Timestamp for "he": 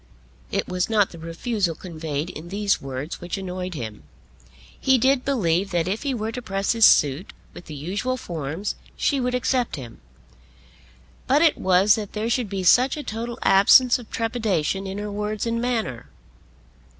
4.79-4.97, 6.01-6.15